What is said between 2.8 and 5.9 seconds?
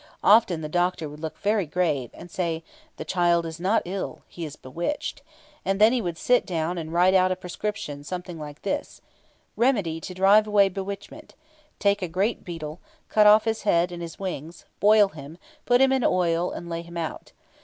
"The child is not ill; he is bewitched"; and